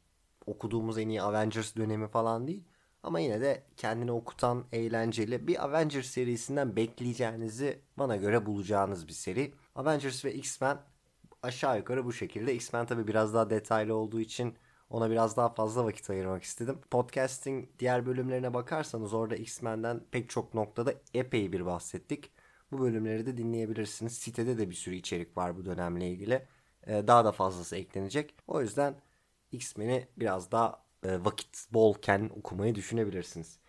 okuduğumuz 0.46 0.98
en 0.98 1.10
iyi 1.10 1.22
Avengers 1.22 1.76
dönemi 1.76 2.08
falan 2.08 2.48
değil. 2.48 2.64
Ama 3.04 3.20
yine 3.20 3.42
de 3.42 3.64
kendini 3.78 4.12
okutan, 4.12 4.66
eğlenceli 4.72 5.48
bir 5.48 5.66
Avengers 5.66 6.06
serisinden 6.06 6.76
bekleyeceğinizi 6.76 7.82
bana 7.98 8.16
göre 8.16 8.46
bulacağınız 8.46 9.08
bir 9.08 9.14
seri. 9.14 9.54
Avengers 9.76 10.26
ve 10.26 10.34
X-Men 10.34 10.78
aşağı 11.44 11.78
yukarı 11.78 12.06
bu 12.06 12.14
şekilde. 12.14 12.56
X-Men 12.56 12.86
tabi 12.86 13.08
biraz 13.08 13.34
daha 13.34 13.50
detaylı 13.50 13.96
olduğu 13.96 14.20
için 14.20 14.56
ona 14.90 15.12
biraz 15.12 15.38
daha 15.38 15.50
fazla 15.54 15.86
vakit 15.86 16.10
ayırmak 16.10 16.44
istedim. 16.44 16.80
Podcast'in 16.92 17.72
diğer 17.80 18.06
bölümlerine 18.06 18.54
bakarsanız 18.54 19.14
orada 19.14 19.36
X-Men'den 19.36 20.02
pek 20.12 20.30
çok 20.30 20.54
noktada 20.54 20.94
epey 21.14 21.52
bir 21.52 21.66
bahsettik. 21.66 22.32
Bu 22.72 22.80
bölümleri 22.80 23.26
de 23.26 23.38
dinleyebilirsiniz. 23.38 24.18
Sitede 24.18 24.58
de 24.58 24.70
bir 24.70 24.76
sürü 24.76 24.96
içerik 24.96 25.38
var 25.38 25.58
bu 25.58 25.66
dönemle 25.66 26.10
ilgili. 26.10 26.48
Ee, 26.88 27.08
daha 27.08 27.26
da 27.26 27.32
fazlası 27.32 27.76
eklenecek. 27.76 28.36
O 28.48 28.62
yüzden 28.62 28.96
X-Men'i 29.52 30.08
biraz 30.18 30.52
daha 30.52 30.84
e, 31.04 31.26
vakit 31.26 31.68
bolken 31.74 32.32
okumayı 32.36 32.76
düşünebilirsiniz. 32.76 33.60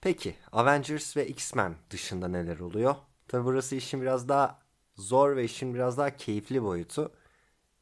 Peki 0.00 0.34
Avengers 0.52 1.16
ve 1.16 1.28
X-Men 1.28 1.76
dışında 1.90 2.28
neler 2.28 2.58
oluyor? 2.58 2.94
Tabi 3.28 3.44
burası 3.44 3.76
işin 3.76 4.02
biraz 4.02 4.28
daha 4.28 4.62
zor 4.96 5.36
ve 5.36 5.44
işin 5.44 5.74
biraz 5.74 5.98
daha 5.98 6.16
keyifli 6.16 6.62
boyutu. 6.62 7.12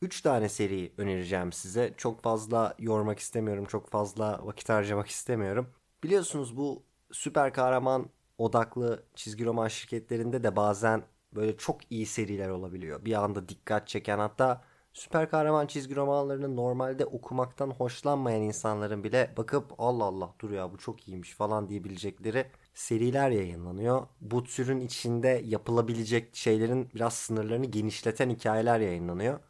3 0.02 0.20
tane 0.22 0.48
seri 0.48 0.92
önereceğim 0.98 1.52
size. 1.52 1.94
Çok 1.96 2.22
fazla 2.22 2.74
yormak 2.78 3.18
istemiyorum. 3.18 3.64
Çok 3.64 3.90
fazla 3.90 4.46
vakit 4.46 4.68
harcamak 4.68 5.08
istemiyorum. 5.08 5.74
Biliyorsunuz 6.04 6.56
bu 6.56 6.82
süper 7.12 7.52
kahraman 7.52 8.10
odaklı 8.38 9.02
çizgi 9.14 9.44
roman 9.44 9.68
şirketlerinde 9.68 10.42
de 10.42 10.56
bazen 10.56 11.02
böyle 11.32 11.56
çok 11.56 11.92
iyi 11.92 12.06
seriler 12.06 12.48
olabiliyor. 12.48 13.04
Bir 13.04 13.12
anda 13.24 13.48
dikkat 13.48 13.88
çeken 13.88 14.18
hatta 14.18 14.62
süper 14.92 15.30
kahraman 15.30 15.66
çizgi 15.66 15.96
romanlarını 15.96 16.56
normalde 16.56 17.04
okumaktan 17.04 17.70
hoşlanmayan 17.70 18.42
insanların 18.42 19.04
bile 19.04 19.34
bakıp 19.36 19.72
Allah 19.78 20.04
Allah 20.04 20.34
dur 20.40 20.50
ya 20.50 20.72
bu 20.72 20.78
çok 20.78 21.08
iyiymiş 21.08 21.34
falan 21.34 21.68
diyebilecekleri 21.68 22.46
seriler 22.74 23.30
yayınlanıyor. 23.30 24.06
Bu 24.20 24.44
türün 24.44 24.80
içinde 24.80 25.42
yapılabilecek 25.44 26.36
şeylerin 26.36 26.88
biraz 26.94 27.14
sınırlarını 27.14 27.66
genişleten 27.66 28.30
hikayeler 28.30 28.80
yayınlanıyor. 28.80 29.40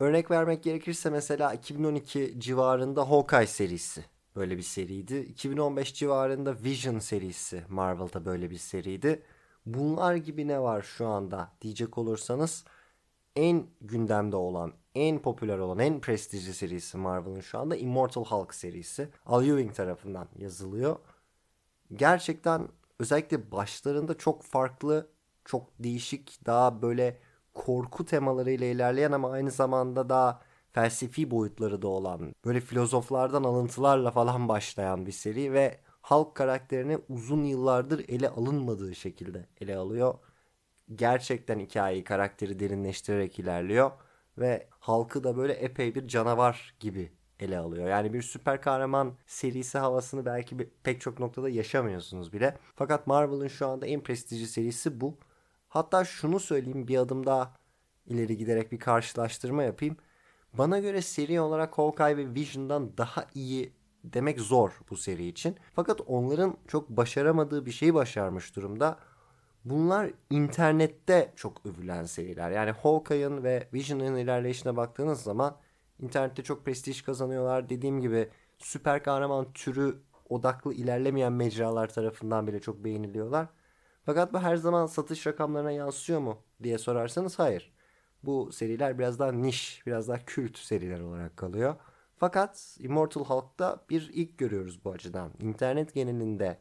Örnek 0.00 0.30
vermek 0.30 0.62
gerekirse 0.62 1.10
mesela 1.10 1.54
2012 1.54 2.40
civarında 2.40 3.10
Hawkeye 3.10 3.46
serisi 3.46 4.04
böyle 4.38 4.56
bir 4.56 4.62
seriydi. 4.62 5.18
2015 5.18 5.94
civarında 5.94 6.56
Vision 6.64 6.98
serisi 6.98 7.64
Marvel'da 7.68 8.24
böyle 8.24 8.50
bir 8.50 8.58
seriydi. 8.58 9.22
Bunlar 9.66 10.14
gibi 10.14 10.48
ne 10.48 10.60
var 10.60 10.82
şu 10.82 11.06
anda 11.06 11.52
diyecek 11.60 11.98
olursanız 11.98 12.64
en 13.36 13.66
gündemde 13.80 14.36
olan, 14.36 14.72
en 14.94 15.22
popüler 15.22 15.58
olan, 15.58 15.78
en 15.78 16.00
prestijli 16.00 16.54
serisi 16.54 16.96
Marvel'ın 16.96 17.40
şu 17.40 17.58
anda 17.58 17.76
Immortal 17.76 18.24
Hulk 18.24 18.54
serisi. 18.54 19.08
Al 19.26 19.46
Ewing 19.46 19.74
tarafından 19.74 20.28
yazılıyor. 20.38 20.96
Gerçekten 21.96 22.68
özellikle 22.98 23.52
başlarında 23.52 24.18
çok 24.18 24.42
farklı, 24.42 25.10
çok 25.44 25.70
değişik, 25.78 26.46
daha 26.46 26.82
böyle 26.82 27.18
korku 27.54 28.04
temalarıyla 28.04 28.66
ilerleyen 28.66 29.12
ama 29.12 29.30
aynı 29.30 29.50
zamanda 29.50 30.08
daha 30.08 30.42
felsefi 30.78 31.30
boyutları 31.30 31.82
da 31.82 31.88
olan 31.88 32.34
böyle 32.44 32.60
filozoflardan 32.60 33.44
alıntılarla 33.44 34.10
falan 34.10 34.48
başlayan 34.48 35.06
bir 35.06 35.12
seri 35.12 35.52
ve 35.52 35.80
Hulk 36.02 36.34
karakterini 36.34 36.98
uzun 37.08 37.44
yıllardır 37.44 38.04
ele 38.08 38.28
alınmadığı 38.28 38.94
şekilde 38.94 39.46
ele 39.60 39.76
alıyor. 39.76 40.14
Gerçekten 40.94 41.58
hikayeyi, 41.58 42.04
karakteri 42.04 42.60
derinleştirerek 42.60 43.38
ilerliyor 43.38 43.90
ve 44.38 44.68
halkı 44.70 45.24
da 45.24 45.36
böyle 45.36 45.52
epey 45.52 45.94
bir 45.94 46.08
canavar 46.08 46.74
gibi 46.80 47.12
ele 47.40 47.58
alıyor. 47.58 47.88
Yani 47.88 48.12
bir 48.12 48.22
süper 48.22 48.62
kahraman 48.62 49.14
serisi 49.26 49.78
havasını 49.78 50.24
belki 50.26 50.56
pek 50.82 51.00
çok 51.00 51.18
noktada 51.18 51.48
yaşamıyorsunuz 51.48 52.32
bile. 52.32 52.58
Fakat 52.74 53.06
Marvel'ın 53.06 53.48
şu 53.48 53.66
anda 53.66 53.86
en 53.86 54.02
prestijli 54.02 54.46
serisi 54.46 55.00
bu. 55.00 55.18
Hatta 55.68 56.04
şunu 56.04 56.40
söyleyeyim 56.40 56.88
bir 56.88 56.96
adım 56.98 57.26
daha 57.26 57.54
ileri 58.06 58.36
giderek 58.36 58.72
bir 58.72 58.78
karşılaştırma 58.78 59.62
yapayım. 59.62 59.96
Bana 60.58 60.78
göre 60.78 61.02
seri 61.02 61.40
olarak 61.40 61.78
Hawkeye 61.78 62.16
ve 62.16 62.34
Vision'dan 62.34 62.96
daha 62.98 63.26
iyi 63.34 63.72
demek 64.04 64.40
zor 64.40 64.80
bu 64.90 64.96
seri 64.96 65.26
için. 65.26 65.56
Fakat 65.74 66.00
onların 66.06 66.56
çok 66.68 66.88
başaramadığı 66.88 67.66
bir 67.66 67.70
şeyi 67.70 67.94
başarmış 67.94 68.56
durumda. 68.56 68.98
Bunlar 69.64 70.10
internette 70.30 71.32
çok 71.36 71.66
övülen 71.66 72.04
seriler. 72.04 72.50
Yani 72.50 72.70
Hawkeye'ın 72.70 73.44
ve 73.44 73.68
Vision'ın 73.74 74.16
ilerleyişine 74.16 74.76
baktığınız 74.76 75.20
zaman 75.20 75.56
internette 76.00 76.42
çok 76.42 76.64
prestij 76.64 77.02
kazanıyorlar. 77.02 77.68
Dediğim 77.68 78.00
gibi 78.00 78.28
süper 78.58 79.02
kahraman 79.02 79.52
türü 79.52 79.98
odaklı 80.28 80.74
ilerlemeyen 80.74 81.32
mecralar 81.32 81.88
tarafından 81.88 82.46
bile 82.46 82.60
çok 82.60 82.84
beğeniliyorlar. 82.84 83.46
Fakat 84.06 84.32
bu 84.32 84.38
her 84.38 84.56
zaman 84.56 84.86
satış 84.86 85.26
rakamlarına 85.26 85.70
yansıyor 85.70 86.20
mu 86.20 86.38
diye 86.62 86.78
sorarsanız 86.78 87.38
hayır. 87.38 87.77
Bu 88.24 88.52
seriler 88.52 88.98
biraz 88.98 89.18
daha 89.18 89.32
niş, 89.32 89.82
biraz 89.86 90.08
daha 90.08 90.24
kült 90.24 90.58
seriler 90.58 91.00
olarak 91.00 91.36
kalıyor. 91.36 91.74
Fakat 92.16 92.76
Immortal 92.80 93.24
Hulk'ta 93.24 93.84
bir 93.90 94.10
ilk 94.12 94.38
görüyoruz 94.38 94.84
bu 94.84 94.90
açıdan. 94.90 95.32
İnternet 95.40 95.94
genelinde 95.94 96.58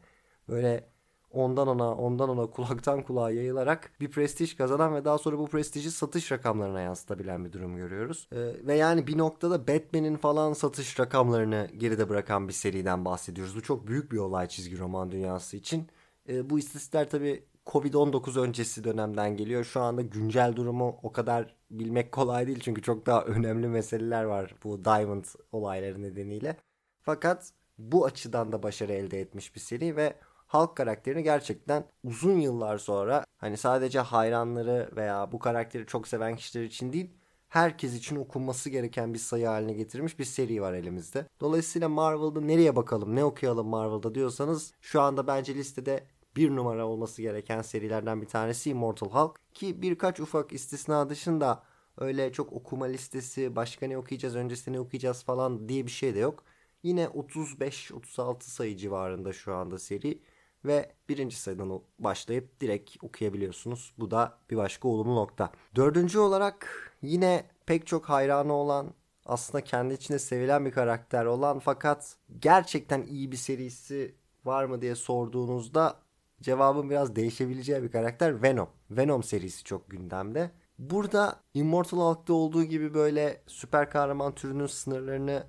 böyle 0.49 0.89
ondan 1.31 1.67
ona 1.67 1.95
ondan 1.95 2.29
ona 2.29 2.47
kulaktan 2.47 3.01
kulağa 3.03 3.31
yayılarak 3.31 3.91
bir 3.99 4.11
prestij 4.11 4.55
kazanan 4.55 4.95
ve 4.95 5.05
daha 5.05 5.17
sonra 5.17 5.37
bu 5.37 5.47
prestiji 5.47 5.91
satış 5.91 6.31
rakamlarına 6.31 6.81
yansıtabilen 6.81 7.45
bir 7.45 7.53
durum 7.53 7.77
görüyoruz. 7.77 8.27
Ee, 8.31 8.37
ve 8.67 8.75
yani 8.75 9.07
bir 9.07 9.17
noktada 9.17 9.67
Batman'in 9.67 10.15
falan 10.15 10.53
satış 10.53 10.99
rakamlarını 10.99 11.67
geride 11.77 12.09
bırakan 12.09 12.47
bir 12.47 12.53
seriden 12.53 13.05
bahsediyoruz. 13.05 13.55
Bu 13.55 13.61
çok 13.61 13.87
büyük 13.87 14.11
bir 14.11 14.17
olay 14.17 14.47
çizgi 14.47 14.77
roman 14.77 15.11
dünyası 15.11 15.57
için. 15.57 15.87
Ee, 16.29 16.49
bu 16.49 16.59
istatistikler 16.59 17.09
tabii 17.09 17.43
Covid-19 17.67 18.39
öncesi 18.39 18.83
dönemden 18.83 19.37
geliyor. 19.37 19.63
Şu 19.63 19.81
anda 19.81 20.01
güncel 20.01 20.55
durumu 20.55 20.99
o 21.03 21.11
kadar 21.11 21.55
bilmek 21.71 22.11
kolay 22.11 22.47
değil 22.47 22.59
çünkü 22.59 22.81
çok 22.81 23.05
daha 23.05 23.21
önemli 23.25 23.67
meseleler 23.67 24.23
var 24.23 24.55
bu 24.63 24.85
Diamond 24.85 25.25
olayları 25.51 26.01
nedeniyle. 26.01 26.57
Fakat 27.01 27.51
bu 27.77 28.05
açıdan 28.05 28.51
da 28.51 28.63
başarı 28.63 28.93
elde 28.93 29.19
etmiş 29.19 29.55
bir 29.55 29.59
seri 29.59 29.95
ve 29.95 30.13
Halk 30.47 30.77
karakterini 30.77 31.23
gerçekten 31.23 31.85
uzun 32.03 32.37
yıllar 32.37 32.77
sonra 32.77 33.25
hani 33.37 33.57
sadece 33.57 33.99
hayranları 33.99 34.89
veya 34.95 35.31
bu 35.31 35.39
karakteri 35.39 35.85
çok 35.85 36.07
seven 36.07 36.35
kişiler 36.35 36.63
için 36.63 36.93
değil 36.93 37.11
herkes 37.49 37.95
için 37.95 38.15
okunması 38.15 38.69
gereken 38.69 39.13
bir 39.13 39.19
sayı 39.19 39.47
haline 39.47 39.73
getirmiş 39.73 40.19
bir 40.19 40.25
seri 40.25 40.61
var 40.61 40.73
elimizde. 40.73 41.25
Dolayısıyla 41.39 41.89
Marvel'da 41.89 42.41
nereye 42.41 42.75
bakalım 42.75 43.15
ne 43.15 43.23
okuyalım 43.23 43.67
Marvel'da 43.67 44.15
diyorsanız 44.15 44.73
şu 44.81 45.01
anda 45.01 45.27
bence 45.27 45.55
listede 45.55 46.03
bir 46.37 46.55
numara 46.55 46.87
olması 46.87 47.21
gereken 47.21 47.61
serilerden 47.61 48.21
bir 48.21 48.27
tanesi 48.27 48.69
Immortal 48.69 49.09
Hulk. 49.09 49.53
Ki 49.53 49.81
birkaç 49.81 50.19
ufak 50.19 50.53
istisna 50.53 51.09
dışında 51.09 51.63
öyle 51.97 52.31
çok 52.31 52.53
okuma 52.53 52.85
listesi 52.85 53.55
başka 53.55 53.87
ne 53.87 53.97
okuyacağız 53.97 54.35
öncesinde 54.35 54.75
ne 54.75 54.79
okuyacağız 54.79 55.23
falan 55.23 55.69
diye 55.69 55.85
bir 55.85 55.91
şey 55.91 56.15
de 56.15 56.19
yok. 56.19 56.43
Yine 56.83 57.03
35-36 57.03 58.43
sayı 58.43 58.77
civarında 58.77 59.33
şu 59.33 59.55
anda 59.55 59.79
seri 59.79 60.21
ve 60.65 60.91
birinci 61.09 61.35
sayıdan 61.35 61.81
başlayıp 61.99 62.61
direkt 62.61 63.03
okuyabiliyorsunuz. 63.03 63.93
Bu 63.97 64.11
da 64.11 64.37
bir 64.49 64.57
başka 64.57 64.87
olumlu 64.87 65.15
nokta. 65.15 65.51
Dördüncü 65.75 66.19
olarak 66.19 66.91
yine 67.01 67.45
pek 67.65 67.87
çok 67.87 68.09
hayranı 68.09 68.53
olan 68.53 68.93
aslında 69.25 69.63
kendi 69.63 69.93
içinde 69.93 70.19
sevilen 70.19 70.65
bir 70.65 70.71
karakter 70.71 71.25
olan 71.25 71.59
fakat 71.59 72.15
gerçekten 72.39 73.05
iyi 73.05 73.31
bir 73.31 73.37
serisi 73.37 74.15
var 74.45 74.65
mı 74.65 74.81
diye 74.81 74.95
sorduğunuzda 74.95 76.06
cevabın 76.41 76.89
biraz 76.89 77.15
değişebileceği 77.15 77.83
bir 77.83 77.91
karakter 77.91 78.41
Venom. 78.41 78.69
Venom 78.91 79.23
serisi 79.23 79.63
çok 79.63 79.89
gündemde. 79.89 80.51
Burada 80.79 81.43
Immortal 81.53 81.97
Hulk'ta 81.97 82.33
olduğu 82.33 82.63
gibi 82.63 82.93
böyle 82.93 83.41
süper 83.47 83.89
kahraman 83.89 84.35
türünün 84.35 84.67
sınırlarını 84.67 85.47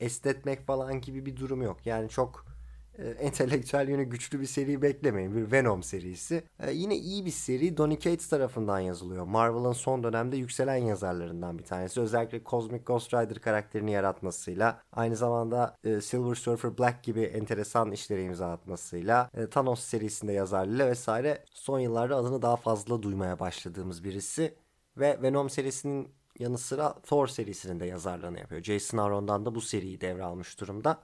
esnetmek 0.00 0.66
falan 0.66 1.00
gibi 1.00 1.26
bir 1.26 1.36
durum 1.36 1.62
yok. 1.62 1.86
Yani 1.86 2.08
çok 2.08 2.51
e, 2.98 3.08
entelektüel 3.08 3.88
yönü 3.88 4.04
güçlü 4.04 4.40
bir 4.40 4.46
seri 4.46 4.82
beklemeyin. 4.82 5.36
Bir 5.36 5.52
Venom 5.52 5.82
serisi. 5.82 6.44
E, 6.60 6.72
yine 6.72 6.96
iyi 6.96 7.24
bir 7.24 7.30
seri. 7.30 7.76
Donny 7.76 7.98
Cates 7.98 8.28
tarafından 8.28 8.78
yazılıyor. 8.78 9.24
Marvel'ın 9.24 9.72
son 9.72 10.02
dönemde 10.02 10.36
yükselen 10.36 10.76
yazarlarından 10.76 11.58
bir 11.58 11.64
tanesi. 11.64 12.00
Özellikle 12.00 12.44
Cosmic 12.44 12.82
Ghost 12.84 13.14
Rider 13.14 13.38
karakterini 13.38 13.90
yaratmasıyla, 13.92 14.82
aynı 14.92 15.16
zamanda 15.16 15.76
e, 15.84 16.00
Silver 16.00 16.34
Surfer 16.34 16.78
Black 16.78 17.02
gibi 17.02 17.20
enteresan 17.20 17.92
işlere 17.92 18.24
imza 18.24 18.52
atmasıyla, 18.52 19.30
e, 19.34 19.46
Thanos 19.46 19.80
serisinde 19.80 20.32
yazarlığıyla 20.32 20.86
vesaire 20.86 21.44
son 21.52 21.78
yıllarda 21.78 22.16
adını 22.16 22.42
daha 22.42 22.56
fazla 22.56 23.02
duymaya 23.02 23.40
başladığımız 23.40 24.04
birisi. 24.04 24.54
Ve 24.96 25.18
Venom 25.22 25.50
serisinin 25.50 26.08
yanı 26.38 26.58
sıra 26.58 26.92
Thor 27.02 27.26
serisinin 27.26 27.80
de 27.80 27.86
yazarlığını 27.86 28.38
yapıyor. 28.38 28.62
Jason 28.62 28.98
Aaron'dan 28.98 29.46
da 29.46 29.54
bu 29.54 29.60
seriyi 29.60 30.00
devralmış 30.00 30.60
durumda. 30.60 30.98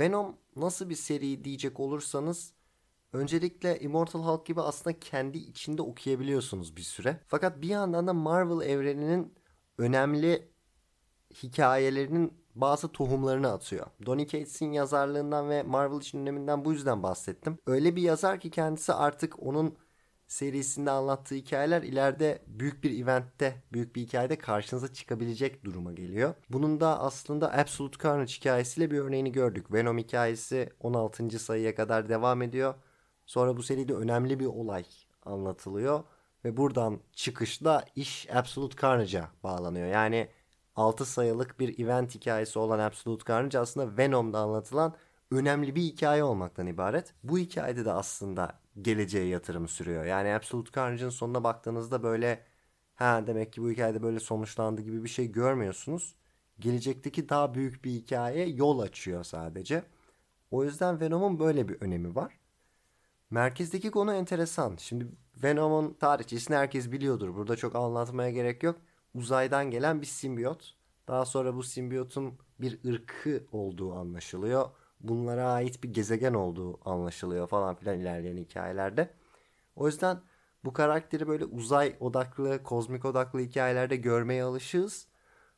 Venom 0.00 0.36
nasıl 0.56 0.88
bir 0.88 0.94
seri 0.94 1.44
diyecek 1.44 1.80
olursanız 1.80 2.52
öncelikle 3.12 3.80
Immortal 3.80 4.22
Hulk 4.22 4.46
gibi 4.46 4.60
aslında 4.60 5.00
kendi 5.00 5.38
içinde 5.38 5.82
okuyabiliyorsunuz 5.82 6.76
bir 6.76 6.82
süre. 6.82 7.20
Fakat 7.26 7.62
bir 7.62 7.68
yandan 7.68 8.06
da 8.06 8.12
Marvel 8.12 8.66
evreninin 8.66 9.34
önemli 9.78 10.48
hikayelerinin 11.42 12.32
bazı 12.54 12.88
tohumlarını 12.88 13.52
atıyor. 13.52 13.86
Donny 14.06 14.26
Cates'in 14.26 14.72
yazarlığından 14.72 15.48
ve 15.48 15.62
Marvel 15.62 15.98
için 15.98 16.18
öneminden 16.18 16.64
bu 16.64 16.72
yüzden 16.72 17.02
bahsettim. 17.02 17.58
Öyle 17.66 17.96
bir 17.96 18.02
yazar 18.02 18.40
ki 18.40 18.50
kendisi 18.50 18.92
artık 18.92 19.42
onun 19.42 19.76
serisinde 20.30 20.90
anlattığı 20.90 21.34
hikayeler 21.34 21.82
ileride 21.82 22.42
büyük 22.46 22.84
bir 22.84 23.02
eventte, 23.02 23.62
büyük 23.72 23.96
bir 23.96 24.00
hikayede 24.00 24.38
karşınıza 24.38 24.92
çıkabilecek 24.92 25.64
duruma 25.64 25.92
geliyor. 25.92 26.34
Bunun 26.50 26.80
da 26.80 27.00
aslında 27.00 27.52
Absolute 27.52 28.08
Carnage 28.08 28.32
hikayesiyle 28.32 28.90
bir 28.90 28.98
örneğini 28.98 29.32
gördük. 29.32 29.72
Venom 29.72 29.98
hikayesi 29.98 30.70
16. 30.80 31.38
sayıya 31.38 31.74
kadar 31.74 32.08
devam 32.08 32.42
ediyor. 32.42 32.74
Sonra 33.26 33.56
bu 33.56 33.62
seride 33.62 33.94
önemli 33.94 34.40
bir 34.40 34.46
olay 34.46 34.84
anlatılıyor 35.24 36.04
ve 36.44 36.56
buradan 36.56 37.00
çıkışla 37.12 37.84
iş 37.96 38.28
Absolute 38.34 38.76
Carnage'a 38.82 39.30
bağlanıyor. 39.42 39.86
Yani 39.86 40.28
6 40.76 41.06
sayılık 41.06 41.60
bir 41.60 41.84
event 41.84 42.14
hikayesi 42.14 42.58
olan 42.58 42.78
Absolute 42.78 43.32
Carnage 43.32 43.58
aslında 43.58 43.96
Venom'da 43.96 44.38
anlatılan 44.38 44.94
önemli 45.30 45.74
bir 45.74 45.82
hikaye 45.82 46.24
olmaktan 46.24 46.66
ibaret. 46.66 47.14
Bu 47.24 47.38
hikayede 47.38 47.84
de 47.84 47.92
aslında 47.92 48.59
geleceğe 48.82 49.26
yatırım 49.26 49.68
sürüyor. 49.68 50.04
Yani 50.04 50.34
Absolute 50.34 50.70
Carnage'ın 50.76 51.10
sonuna 51.10 51.44
baktığınızda 51.44 52.02
böyle 52.02 52.44
ha 52.94 53.26
demek 53.26 53.52
ki 53.52 53.62
bu 53.62 53.70
hikayede 53.70 54.02
böyle 54.02 54.20
sonuçlandı 54.20 54.82
gibi 54.82 55.04
bir 55.04 55.08
şey 55.08 55.32
görmüyorsunuz. 55.32 56.16
Gelecekteki 56.60 57.28
daha 57.28 57.54
büyük 57.54 57.84
bir 57.84 57.90
hikaye 57.90 58.46
yol 58.48 58.78
açıyor 58.78 59.24
sadece. 59.24 59.84
O 60.50 60.64
yüzden 60.64 61.00
Venom'un 61.00 61.38
böyle 61.38 61.68
bir 61.68 61.80
önemi 61.80 62.14
var. 62.14 62.40
Merkezdeki 63.30 63.90
konu 63.90 64.14
enteresan. 64.14 64.76
Şimdi 64.76 65.08
Venom'un 65.42 65.94
tarihçesini 65.94 66.56
herkes 66.56 66.92
biliyordur. 66.92 67.34
Burada 67.34 67.56
çok 67.56 67.76
anlatmaya 67.76 68.30
gerek 68.30 68.62
yok. 68.62 68.80
Uzaydan 69.14 69.70
gelen 69.70 70.00
bir 70.00 70.06
simbiyot. 70.06 70.74
Daha 71.08 71.24
sonra 71.26 71.54
bu 71.54 71.62
simbiyotun 71.62 72.38
bir 72.60 72.78
ırkı 72.92 73.44
olduğu 73.52 73.94
anlaşılıyor 73.94 74.70
bunlara 75.00 75.52
ait 75.52 75.82
bir 75.84 75.92
gezegen 75.92 76.34
olduğu 76.34 76.90
anlaşılıyor 76.90 77.48
falan 77.48 77.74
filan 77.74 77.98
ilerleyen 77.98 78.36
hikayelerde. 78.36 79.10
O 79.76 79.86
yüzden 79.86 80.20
bu 80.64 80.72
karakteri 80.72 81.28
böyle 81.28 81.44
uzay 81.44 81.96
odaklı, 82.00 82.62
kozmik 82.62 83.04
odaklı 83.04 83.40
hikayelerde 83.40 83.96
görmeye 83.96 84.44
alışığız. 84.44 85.08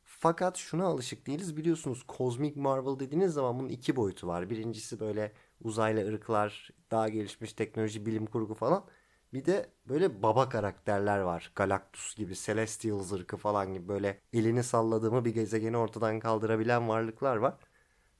Fakat 0.04 0.56
şuna 0.56 0.86
alışık 0.86 1.26
değiliz. 1.26 1.56
Biliyorsunuz 1.56 2.02
kozmik 2.08 2.56
Marvel 2.56 2.98
dediğiniz 2.98 3.32
zaman 3.32 3.58
bunun 3.58 3.68
iki 3.68 3.96
boyutu 3.96 4.26
var. 4.26 4.50
Birincisi 4.50 5.00
böyle 5.00 5.32
uzaylı 5.60 6.08
ırklar, 6.08 6.70
daha 6.90 7.08
gelişmiş 7.08 7.52
teknoloji, 7.52 8.06
bilim 8.06 8.26
kurgu 8.26 8.54
falan. 8.54 8.84
Bir 9.32 9.44
de 9.44 9.70
böyle 9.88 10.22
baba 10.22 10.48
karakterler 10.48 11.18
var. 11.18 11.52
Galactus 11.56 12.14
gibi, 12.16 12.34
Celestials 12.36 13.12
ırkı 13.12 13.36
falan 13.36 13.72
gibi 13.72 13.88
böyle 13.88 14.20
elini 14.32 14.62
salladığımı 14.62 15.24
bir 15.24 15.34
gezegeni 15.34 15.76
ortadan 15.76 16.20
kaldırabilen 16.20 16.88
varlıklar 16.88 17.36
var. 17.36 17.58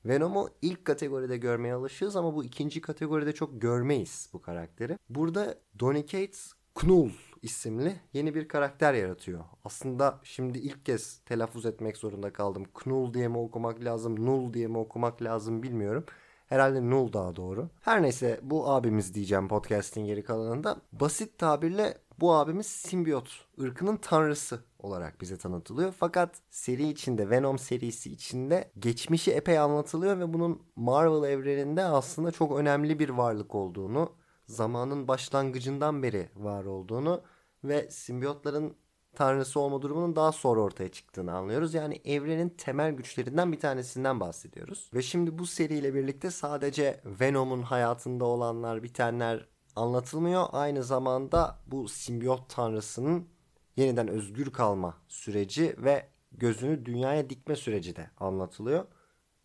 Venom'u 0.05 0.49
ilk 0.63 0.85
kategoride 0.85 1.37
görmeye 1.37 1.75
alışığız 1.75 2.17
ama 2.17 2.35
bu 2.35 2.45
ikinci 2.45 2.81
kategoride 2.81 3.33
çok 3.33 3.63
görmeyiz 3.63 4.31
bu 4.33 4.43
karakteri. 4.43 4.99
Burada 5.09 5.55
Donny 5.81 6.07
Cates 6.07 6.53
Knull 6.75 7.11
isimli 7.43 8.01
yeni 8.13 8.35
bir 8.35 8.49
karakter 8.49 8.95
yaratıyor. 8.95 9.45
Aslında 9.65 10.21
şimdi 10.23 10.59
ilk 10.59 10.87
kez 10.87 11.19
telaffuz 11.19 11.67
etmek 11.67 11.97
zorunda 11.97 12.33
kaldım. 12.33 12.65
Knull 12.75 13.15
diye 13.15 13.29
mi 13.29 13.39
okumak 13.39 13.85
lazım, 13.85 14.27
Null 14.27 14.55
diye 14.55 14.67
mi 14.67 14.79
okumak 14.79 15.23
lazım 15.23 15.63
bilmiyorum. 15.63 16.05
Herhalde 16.47 16.91
Null 16.91 17.13
daha 17.13 17.37
doğru. 17.37 17.69
Her 17.81 18.03
neyse 18.03 18.41
bu 18.43 18.71
abimiz 18.71 19.15
diyeceğim 19.15 19.49
podcast'in 19.49 20.05
geri 20.07 20.25
kalanında. 20.25 20.77
Basit 20.93 21.39
tabirle 21.39 21.99
bu 22.23 22.35
abimiz 22.35 22.67
simbiyot 22.67 23.47
ırkının 23.61 23.97
tanrısı 23.97 24.61
olarak 24.79 25.21
bize 25.21 25.39
tanıtılıyor. 25.39 25.93
Fakat 25.93 26.37
seri 26.51 26.89
içinde 26.89 27.31
Venom 27.31 27.59
serisi 27.59 28.13
içinde 28.13 28.73
geçmişi 28.79 29.33
epey 29.33 29.59
anlatılıyor 29.59 30.19
ve 30.19 30.33
bunun 30.33 30.63
Marvel 30.77 31.31
evreninde 31.31 31.85
aslında 31.85 32.31
çok 32.31 32.59
önemli 32.59 32.99
bir 32.99 33.09
varlık 33.09 33.55
olduğunu, 33.55 34.13
zamanın 34.47 35.09
başlangıcından 35.09 36.03
beri 36.03 36.29
var 36.37 36.65
olduğunu 36.65 37.23
ve 37.65 37.91
simbiyotların 37.91 38.77
tanrısı 39.15 39.61
olma 39.61 39.83
durumunun 39.83 40.17
daha 40.17 40.33
sonra 40.33 40.61
ortaya 40.61 40.89
çıktığını 40.89 41.33
anlıyoruz. 41.33 41.75
Yani 41.75 42.01
evrenin 42.05 42.49
temel 42.49 42.93
güçlerinden 42.93 43.53
bir 43.53 43.61
tanesinden 43.61 44.21
bahsediyoruz. 44.21 44.91
Ve 44.95 45.03
şimdi 45.03 45.39
bu 45.39 45.47
seriyle 45.47 45.95
birlikte 45.95 46.31
sadece 46.31 47.01
Venom'un 47.05 47.63
hayatında 47.63 48.25
olanlar, 48.25 48.83
bitenler 48.83 49.52
anlatılmıyor. 49.77 50.47
Aynı 50.53 50.85
zamanda 50.85 51.59
bu 51.67 51.89
simbiyot 51.89 52.49
tanrısının 52.49 53.29
yeniden 53.77 54.09
özgür 54.09 54.51
kalma 54.53 54.95
süreci 55.09 55.77
ve 55.79 56.09
gözünü 56.33 56.85
dünyaya 56.85 57.31
dikme 57.31 57.57
süreci 57.57 57.97
de 57.97 58.11
anlatılıyor. 58.21 58.85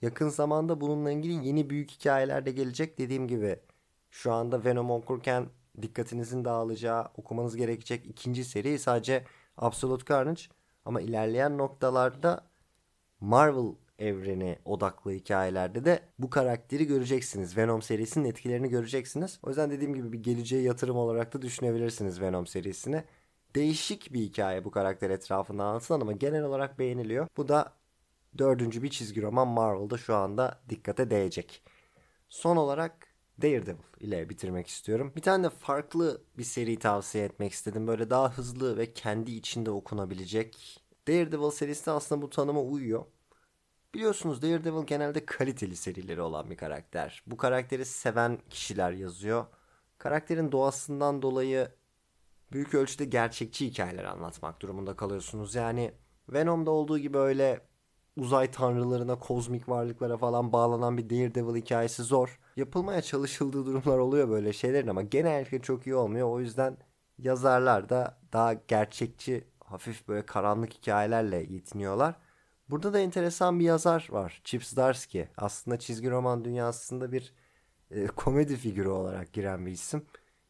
Yakın 0.02 0.30
zamanda 0.30 0.82
bununla 0.82 1.12
ilgili 1.12 1.48
yeni 1.48 1.70
büyük 1.70 1.92
hikayeler 1.92 2.46
de 2.46 2.52
gelecek. 2.52 2.98
Dediğim 2.98 3.28
gibi 3.28 3.60
şu 4.12 4.34
anda 4.34 4.66
Venom 4.66 4.92
okurken 4.92 5.50
dikkatinizin 5.82 6.46
dağılacağı, 6.46 7.08
okumanız 7.18 7.56
gerekecek 7.56 8.06
ikinci 8.06 8.46
seri 8.46 8.80
sadece 8.80 9.26
Absolute 9.58 10.14
Carnage. 10.14 10.42
Ama 10.86 11.02
ilerleyen 11.02 11.58
noktalarda 11.58 12.48
Marvel 13.20 13.76
evreni 14.00 14.60
odaklı 14.66 15.12
hikayelerde 15.12 15.86
de 15.86 16.00
bu 16.20 16.30
karakteri 16.30 16.88
göreceksiniz. 16.88 17.58
Venom 17.58 17.82
serisinin 17.82 18.30
etkilerini 18.30 18.70
göreceksiniz. 18.70 19.40
O 19.44 19.50
yüzden 19.50 19.72
dediğim 19.72 19.94
gibi 19.94 20.14
bir 20.14 20.24
geleceğe 20.24 20.62
yatırım 20.62 20.98
olarak 20.98 21.34
da 21.34 21.42
düşünebilirsiniz 21.42 22.22
Venom 22.22 22.48
serisini. 22.48 23.04
Değişik 23.56 24.14
bir 24.14 24.20
hikaye 24.20 24.66
bu 24.66 24.72
karakter 24.72 25.10
etrafında 25.10 25.64
anlatılan 25.64 26.02
ama 26.02 26.12
genel 26.12 26.44
olarak 26.44 26.80
beğeniliyor. 26.80 27.28
Bu 27.38 27.48
da 27.48 27.74
dördüncü 28.38 28.84
bir 28.84 28.90
çizgi 28.90 29.22
roman 29.22 29.48
Marvel'da 29.48 29.98
şu 29.98 30.16
anda 30.16 30.62
dikkate 30.70 31.10
değecek. 31.10 31.64
Son 32.30 32.58
olarak 32.58 33.08
Daredevil 33.42 33.78
ile 34.00 34.30
bitirmek 34.30 34.68
istiyorum. 34.68 35.14
Bir 35.16 35.22
tane 35.22 35.44
de 35.44 35.50
farklı 35.50 36.22
bir 36.38 36.44
seri 36.44 36.80
tavsiye 36.80 37.26
etmek 37.26 37.52
istedim. 37.52 37.88
Böyle 37.88 38.10
daha 38.10 38.32
hızlı 38.38 38.78
ve 38.78 38.94
kendi 38.94 39.32
içinde 39.32 39.72
okunabilecek. 39.72 40.82
Daredevil 41.08 41.52
serisi 41.52 41.86
de 41.86 41.92
aslında 41.92 42.22
bu 42.22 42.30
tanıma 42.30 42.62
uyuyor. 42.62 43.06
Biliyorsunuz 43.94 44.42
Daredevil 44.42 44.86
genelde 44.86 45.26
kaliteli 45.26 45.76
serileri 45.76 46.22
olan 46.22 46.50
bir 46.50 46.58
karakter. 46.58 47.24
Bu 47.28 47.38
karakteri 47.38 47.86
seven 47.86 48.38
kişiler 48.50 48.92
yazıyor. 48.92 49.46
Karakterin 49.98 50.52
doğasından 50.52 51.22
dolayı 51.22 51.72
büyük 52.52 52.74
ölçüde 52.74 53.06
gerçekçi 53.06 53.68
hikayeler 53.68 54.04
anlatmak 54.04 54.62
durumunda 54.62 54.96
kalıyorsunuz. 54.96 55.56
Yani 55.56 55.92
Venom'da 56.30 56.72
olduğu 56.72 57.00
gibi 57.00 57.18
öyle 57.18 57.62
uzay 58.18 58.52
tanrılarına, 58.52 59.20
kozmik 59.20 59.70
varlıklara 59.70 60.18
falan 60.18 60.54
bağlanan 60.54 60.98
bir 60.98 61.10
Daredevil 61.10 61.62
hikayesi 61.62 62.04
zor. 62.04 62.40
Yapılmaya 62.56 63.02
çalışıldığı 63.02 63.66
durumlar 63.66 63.98
oluyor 63.98 64.30
böyle 64.30 64.54
şeylerin 64.54 64.88
ama 64.88 65.02
genellikle 65.02 65.62
çok 65.62 65.88
iyi 65.88 65.96
olmuyor. 65.96 66.30
O 66.30 66.40
yüzden 66.40 66.78
yazarlar 67.18 67.90
da 67.90 68.18
daha 68.34 68.54
gerçekçi, 68.54 69.48
hafif 69.60 70.08
böyle 70.08 70.26
karanlık 70.26 70.74
hikayelerle 70.74 71.38
yetiniyorlar. 71.38 72.16
Burada 72.70 72.94
da 72.94 73.00
enteresan 73.00 73.60
bir 73.60 73.66
yazar 73.66 74.08
var. 74.10 74.42
Chip 74.44 74.66
Zdarsky. 74.66 75.26
Aslında 75.38 75.80
çizgi 75.80 76.12
roman 76.12 76.46
dünyasında 76.46 77.12
bir 77.12 77.34
e, 77.92 78.08
komedi 78.08 78.56
figürü 78.56 78.90
olarak 78.90 79.34
giren 79.34 79.66
bir 79.66 79.72
isim. 79.72 80.06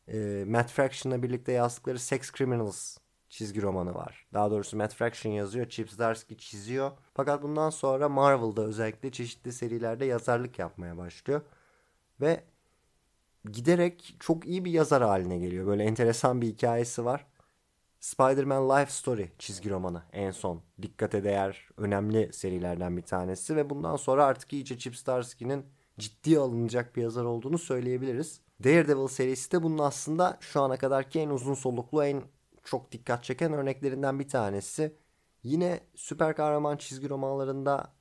E, 0.08 0.44
Matt 0.48 0.72
Fraction'la 0.72 1.24
birlikte 1.24 1.52
yazdıkları 1.52 2.00
Sex 2.00 2.32
Criminals 2.32 2.98
çizgi 3.30 3.62
romanı 3.62 3.96
var. 3.96 4.28
Daha 4.34 4.52
doğrusu 4.52 4.78
Matt 4.78 4.94
Fraction 4.94 5.34
yazıyor, 5.34 5.70
Chip 5.70 5.92
Zdarsky 5.92 6.38
çiziyor. 6.38 6.92
Fakat 7.14 7.44
bundan 7.44 7.70
sonra 7.70 8.10
Marvel'da 8.10 8.62
özellikle 8.62 9.12
çeşitli 9.12 9.54
serilerde 9.54 10.06
yazarlık 10.06 10.60
yapmaya 10.60 10.98
başlıyor. 10.98 11.42
Ve 12.22 12.44
giderek 13.52 14.16
çok 14.20 14.46
iyi 14.46 14.66
bir 14.66 14.72
yazar 14.72 15.04
haline 15.04 15.38
geliyor. 15.38 15.68
Böyle 15.68 15.84
enteresan 15.84 16.42
bir 16.42 16.48
hikayesi 16.48 17.06
var. 17.06 17.26
Spider-Man 18.00 18.70
Life 18.70 18.92
Story 18.92 19.32
çizgi 19.40 19.70
romanı 19.70 20.04
en 20.14 20.32
son 20.32 20.62
dikkate 20.82 21.24
değer 21.24 21.70
önemli 21.78 22.34
serilerden 22.34 22.98
bir 22.98 23.02
tanesi 23.02 23.56
ve 23.56 23.70
bundan 23.70 23.96
sonra 23.96 24.26
artık 24.26 24.54
iyice 24.54 24.78
Chip 24.78 24.98
Zdarsky'nin 24.98 25.66
ciddi 26.00 26.40
alınacak 26.40 26.96
bir 26.96 27.02
yazar 27.02 27.24
olduğunu 27.24 27.58
söyleyebiliriz. 27.58 28.42
Daredevil 28.64 29.08
serisi 29.08 29.52
de 29.52 29.64
bunun 29.64 29.78
aslında 29.78 30.38
şu 30.40 30.62
ana 30.62 30.78
kadarki 30.78 31.20
en 31.20 31.30
uzun 31.30 31.54
soluklu 31.54 32.04
en 32.06 32.24
çok 32.64 32.92
dikkat 32.92 33.24
çeken 33.24 33.54
örneklerinden 33.54 34.20
bir 34.20 34.28
tanesi. 34.28 34.96
Yine 35.44 35.80
süper 35.96 36.36
kahraman 36.36 36.78
çizgi 36.78 37.10
romanlarında 37.10 37.94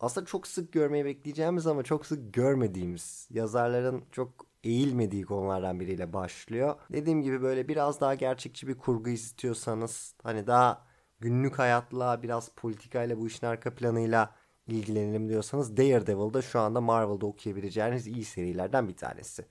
aslında 0.00 0.26
çok 0.26 0.46
sık 0.46 0.72
görmeyi 0.72 1.04
bekleyeceğimiz 1.04 1.66
ama 1.66 1.82
çok 1.82 2.06
sık 2.06 2.34
görmediğimiz 2.34 3.28
yazarların 3.30 4.04
çok 4.12 4.51
eğilmediği 4.64 5.24
konulardan 5.24 5.80
biriyle 5.80 6.12
başlıyor. 6.12 6.76
Dediğim 6.92 7.22
gibi 7.22 7.42
böyle 7.42 7.68
biraz 7.68 8.00
daha 8.00 8.14
gerçekçi 8.14 8.68
bir 8.68 8.78
kurgu 8.78 9.10
istiyorsanız 9.10 10.14
hani 10.22 10.46
daha 10.46 10.86
günlük 11.20 11.58
hayatla 11.58 12.22
biraz 12.22 12.48
politikayla 12.48 13.18
bu 13.18 13.26
işin 13.26 13.46
arka 13.46 13.74
planıyla 13.74 14.34
ilgilenelim 14.66 15.28
diyorsanız 15.28 15.76
Daredevil 15.76 16.34
da 16.34 16.42
şu 16.42 16.60
anda 16.60 16.80
Marvel'da 16.80 17.26
okuyabileceğiniz 17.26 18.06
iyi 18.06 18.24
serilerden 18.24 18.88
bir 18.88 18.96
tanesi. 18.96 19.44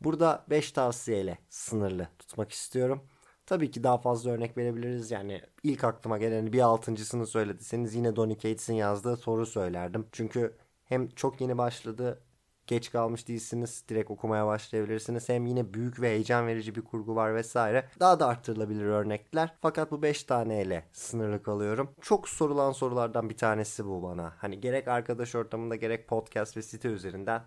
Burada 0.00 0.44
5 0.50 0.72
tavsiyeyle 0.72 1.38
sınırlı 1.48 2.08
tutmak 2.18 2.52
istiyorum. 2.52 3.02
Tabii 3.46 3.70
ki 3.70 3.84
daha 3.84 3.98
fazla 3.98 4.30
örnek 4.30 4.56
verebiliriz. 4.58 5.10
Yani 5.10 5.42
ilk 5.62 5.84
aklıma 5.84 6.18
gelen 6.18 6.52
bir 6.52 6.60
altıncısını 6.60 7.26
söylediyseniz 7.26 7.94
yine 7.94 8.16
Donny 8.16 8.34
Cates'in 8.34 8.74
yazdığı 8.74 9.16
soru 9.16 9.46
söylerdim. 9.46 10.06
Çünkü 10.12 10.56
hem 10.84 11.08
çok 11.08 11.40
yeni 11.40 11.58
başladı 11.58 12.22
geç 12.66 12.92
kalmış 12.92 13.28
değilsiniz. 13.28 13.84
Direkt 13.88 14.10
okumaya 14.10 14.46
başlayabilirsiniz. 14.46 15.28
Hem 15.28 15.46
yine 15.46 15.74
büyük 15.74 16.00
ve 16.00 16.08
heyecan 16.08 16.46
verici 16.46 16.74
bir 16.74 16.82
kurgu 16.82 17.16
var 17.16 17.34
vesaire. 17.34 17.88
Daha 18.00 18.20
da 18.20 18.26
arttırılabilir 18.26 18.84
örnekler. 18.84 19.54
Fakat 19.60 19.90
bu 19.90 20.02
5 20.02 20.24
taneyle 20.24 20.84
sınırlı 20.92 21.42
kalıyorum. 21.42 21.90
Çok 22.00 22.28
sorulan 22.28 22.72
sorulardan 22.72 23.30
bir 23.30 23.36
tanesi 23.36 23.86
bu 23.86 24.02
bana. 24.02 24.32
Hani 24.38 24.60
gerek 24.60 24.88
arkadaş 24.88 25.34
ortamında 25.34 25.76
gerek 25.76 26.08
podcast 26.08 26.56
ve 26.56 26.62
site 26.62 26.88
üzerinden 26.88 27.42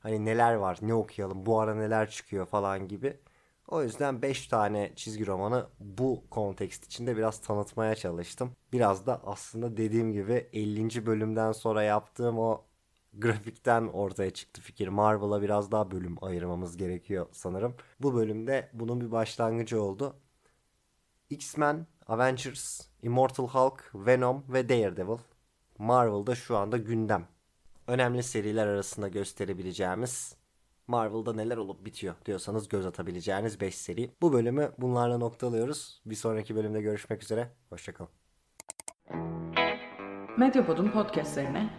hani 0.00 0.24
neler 0.24 0.54
var, 0.54 0.78
ne 0.82 0.94
okuyalım, 0.94 1.46
bu 1.46 1.60
ara 1.60 1.74
neler 1.74 2.10
çıkıyor 2.10 2.46
falan 2.46 2.88
gibi. 2.88 3.20
O 3.68 3.82
yüzden 3.82 4.22
5 4.22 4.46
tane 4.46 4.92
çizgi 4.96 5.26
romanı 5.26 5.66
bu 5.80 6.24
kontekst 6.30 6.84
içinde 6.86 7.16
biraz 7.16 7.40
tanıtmaya 7.40 7.94
çalıştım. 7.94 8.52
Biraz 8.72 9.06
da 9.06 9.20
aslında 9.24 9.76
dediğim 9.76 10.12
gibi 10.12 10.48
50. 10.52 11.06
bölümden 11.06 11.52
sonra 11.52 11.82
yaptığım 11.82 12.38
o 12.38 12.64
grafikten 13.12 13.82
ortaya 13.86 14.30
çıktı 14.30 14.60
fikir. 14.62 14.88
Marvel'a 14.88 15.42
biraz 15.42 15.72
daha 15.72 15.90
bölüm 15.90 16.16
ayırmamız 16.24 16.76
gerekiyor 16.76 17.26
sanırım. 17.32 17.74
Bu 18.00 18.14
bölümde 18.14 18.70
bunun 18.72 19.00
bir 19.00 19.10
başlangıcı 19.10 19.82
oldu. 19.82 20.16
X-Men, 21.30 21.86
Avengers, 22.06 22.80
Immortal 23.02 23.48
Hulk, 23.48 23.90
Venom 23.94 24.44
ve 24.48 24.68
Daredevil. 24.68 25.18
Marvel'da 25.78 26.34
şu 26.34 26.56
anda 26.56 26.76
gündem. 26.76 27.26
Önemli 27.86 28.22
seriler 28.22 28.66
arasında 28.66 29.08
gösterebileceğimiz 29.08 30.40
Marvel'da 30.86 31.32
neler 31.32 31.56
olup 31.56 31.84
bitiyor 31.84 32.14
diyorsanız 32.26 32.68
göz 32.68 32.86
atabileceğiniz 32.86 33.60
5 33.60 33.74
seri. 33.74 34.10
Bu 34.22 34.32
bölümü 34.32 34.72
bunlarla 34.78 35.18
noktalıyoruz. 35.18 36.02
Bir 36.06 36.14
sonraki 36.14 36.56
bölümde 36.56 36.80
görüşmek 36.80 37.22
üzere. 37.22 37.48
Hoşçakalın. 37.68 38.10
Medyapod'un 40.38 40.90
podcastlerine 40.90 41.78